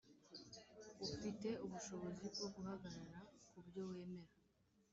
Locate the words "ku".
3.49-3.57